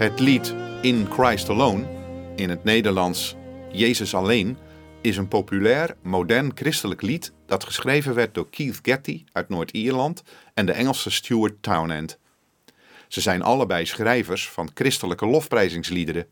[0.00, 1.86] Het lied In Christ Alone,
[2.36, 3.36] in het Nederlands
[3.72, 4.56] Jezus alleen,
[5.00, 10.22] is een populair, modern christelijk lied dat geschreven werd door Keith Getty uit Noord-Ierland
[10.54, 12.18] en de Engelse Stuart Townend.
[13.08, 16.26] Ze zijn allebei schrijvers van christelijke lofprijzingsliederen.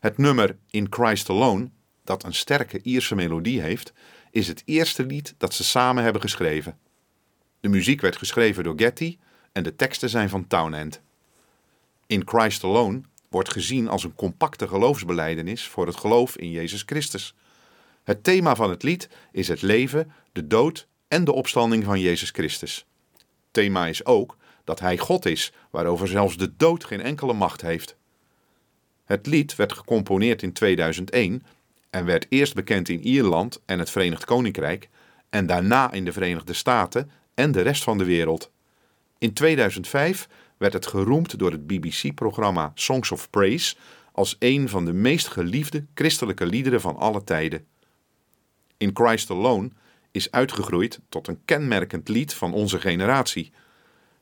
[0.00, 1.70] Het nummer In Christ Alone,
[2.04, 3.92] dat een sterke Ierse melodie heeft,
[4.30, 6.78] is het eerste lied dat ze samen hebben geschreven.
[7.60, 9.18] De muziek werd geschreven door Getty
[9.52, 11.02] en de teksten zijn van Townend.
[12.12, 17.34] In Christ Alone wordt gezien als een compacte geloofsbeleidenis voor het geloof in Jezus Christus.
[18.04, 22.30] Het thema van het lied is het leven, de dood en de opstanding van Jezus
[22.30, 22.86] Christus.
[23.50, 27.96] Thema is ook dat Hij God is, waarover zelfs de dood geen enkele macht heeft.
[29.04, 31.42] Het lied werd gecomponeerd in 2001
[31.90, 34.88] en werd eerst bekend in Ierland en het Verenigd Koninkrijk
[35.30, 38.50] en daarna in de Verenigde Staten en de rest van de wereld.
[39.18, 40.28] In 2005
[40.62, 43.76] werd het geroemd door het BBC-programma Songs of Praise
[44.12, 47.66] als een van de meest geliefde christelijke liederen van alle tijden.
[48.76, 49.70] In Christ Alone
[50.10, 53.52] is uitgegroeid tot een kenmerkend lied van onze generatie.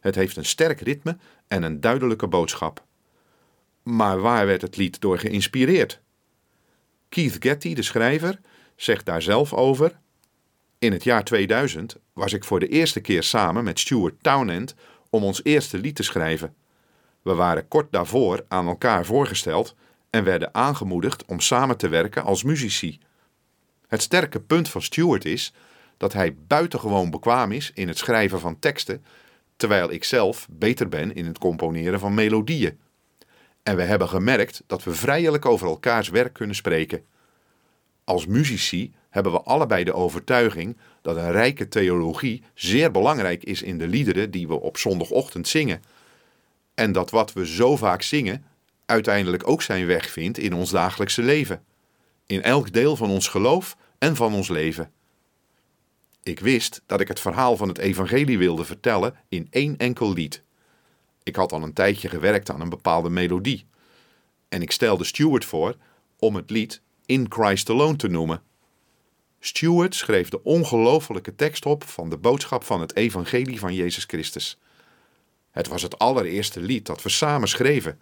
[0.00, 1.16] Het heeft een sterk ritme
[1.48, 2.84] en een duidelijke boodschap.
[3.82, 6.00] Maar waar werd het lied door geïnspireerd?
[7.08, 8.40] Keith Getty, de schrijver,
[8.76, 9.98] zegt daar zelf over.
[10.78, 14.74] In het jaar 2000 was ik voor de eerste keer samen met Stuart Townend
[15.10, 16.54] om ons eerste lied te schrijven.
[17.22, 19.74] We waren kort daarvoor aan elkaar voorgesteld
[20.10, 23.00] en werden aangemoedigd om samen te werken als muzici.
[23.88, 25.52] Het sterke punt van Stuart is
[25.96, 29.04] dat hij buitengewoon bekwaam is in het schrijven van teksten,
[29.56, 32.78] terwijl ik zelf beter ben in het componeren van melodieën.
[33.62, 37.04] En we hebben gemerkt dat we vrijelijk over elkaars werk kunnen spreken.
[38.04, 43.78] Als muzici hebben we allebei de overtuiging dat een rijke theologie zeer belangrijk is in
[43.78, 45.82] de liederen die we op zondagochtend zingen.
[46.74, 48.44] En dat wat we zo vaak zingen
[48.86, 51.64] uiteindelijk ook zijn weg vindt in ons dagelijkse leven.
[52.26, 54.92] In elk deel van ons geloof en van ons leven.
[56.22, 60.42] Ik wist dat ik het verhaal van het evangelie wilde vertellen in één enkel lied.
[61.22, 63.66] Ik had al een tijdje gewerkt aan een bepaalde melodie.
[64.48, 65.76] En ik stelde Stuart voor
[66.18, 68.42] om het lied In Christ Alone te noemen.
[69.40, 74.58] Stuart schreef de ongelofelijke tekst op van de boodschap van het evangelie van Jezus Christus.
[75.50, 77.98] Het was het allereerste lied dat we samen schreven.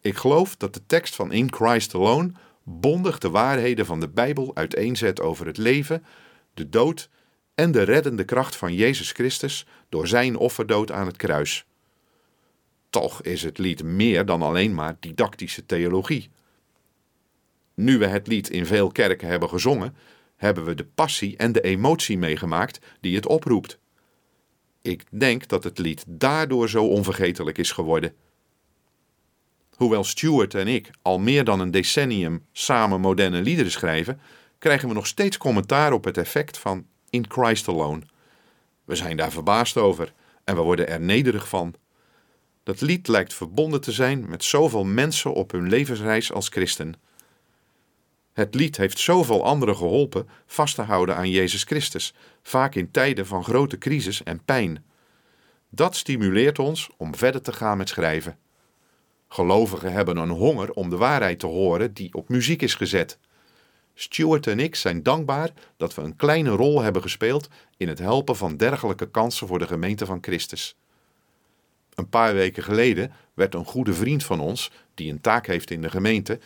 [0.00, 2.32] Ik geloof dat de tekst van In Christ Alone
[2.62, 6.04] bondig de waarheden van de Bijbel uiteenzet over het leven,
[6.54, 7.08] de dood
[7.54, 11.64] en de reddende kracht van Jezus Christus door zijn offerdood aan het kruis.
[12.90, 16.30] Toch is het lied meer dan alleen maar didactische theologie.
[17.82, 19.96] Nu we het lied in veel kerken hebben gezongen,
[20.36, 23.78] hebben we de passie en de emotie meegemaakt die het oproept.
[24.82, 28.14] Ik denk dat het lied daardoor zo onvergetelijk is geworden.
[29.76, 34.20] Hoewel Stuart en ik al meer dan een decennium samen moderne liederen schrijven,
[34.58, 38.02] krijgen we nog steeds commentaar op het effect van In Christ Alone.
[38.84, 40.12] We zijn daar verbaasd over
[40.44, 41.74] en we worden er nederig van.
[42.62, 46.94] Dat lied lijkt verbonden te zijn met zoveel mensen op hun levensreis als christen.
[48.32, 53.26] Het lied heeft zoveel anderen geholpen vast te houden aan Jezus Christus, vaak in tijden
[53.26, 54.84] van grote crisis en pijn.
[55.68, 58.38] Dat stimuleert ons om verder te gaan met schrijven.
[59.28, 63.18] Gelovigen hebben een honger om de waarheid te horen die op muziek is gezet.
[63.94, 68.36] Stuart en ik zijn dankbaar dat we een kleine rol hebben gespeeld in het helpen
[68.36, 70.76] van dergelijke kansen voor de gemeente van Christus.
[71.94, 75.82] Een paar weken geleden werd een goede vriend van ons, die een taak heeft in
[75.82, 76.40] de gemeente,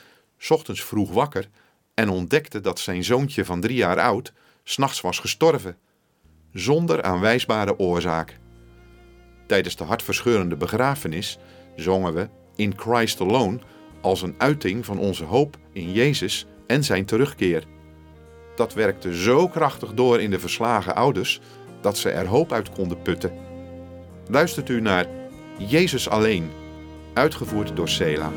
[0.49, 1.49] ochtends vroeg wakker
[1.97, 4.33] en ontdekte dat zijn zoontje van drie jaar oud
[4.65, 5.77] s'nachts was gestorven,
[6.53, 8.39] zonder aanwijsbare oorzaak.
[9.47, 11.39] Tijdens de hartverscheurende begrafenis
[11.77, 13.59] zongen we In Christ Alone
[14.01, 17.65] als een uiting van onze hoop in Jezus en zijn terugkeer.
[18.57, 21.41] Dat werkte zo krachtig door in de verslagen ouders
[21.81, 23.33] dat ze er hoop uit konden putten.
[24.29, 25.07] Luistert u naar
[25.59, 26.51] Jezus alleen,
[27.15, 28.31] uitgevoerd door Sela.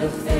[0.00, 0.39] the face.